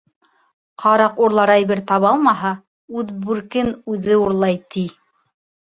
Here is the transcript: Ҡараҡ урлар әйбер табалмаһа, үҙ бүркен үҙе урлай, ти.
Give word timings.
Ҡараҡ 0.83 1.19
урлар 1.25 1.51
әйбер 1.57 1.83
табалмаһа, 1.91 2.53
үҙ 3.03 3.13
бүркен 3.27 3.73
үҙе 3.97 4.21
урлай, 4.25 4.61
ти. 4.77 4.89